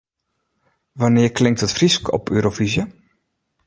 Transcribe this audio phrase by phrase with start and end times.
[0.99, 2.83] Wannear klinkt it Frysk op Eurofyzje?